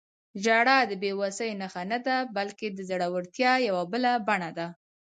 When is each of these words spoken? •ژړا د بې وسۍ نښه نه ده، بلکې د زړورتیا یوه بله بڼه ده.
•ژړا 0.43 0.77
د 0.89 0.91
بې 1.01 1.11
وسۍ 1.19 1.51
نښه 1.61 1.83
نه 1.91 1.99
ده، 2.05 2.17
بلکې 2.35 2.67
د 2.71 2.79
زړورتیا 2.89 3.53
یوه 3.67 3.83
بله 3.91 4.11
بڼه 4.27 4.49
ده. 4.57 4.67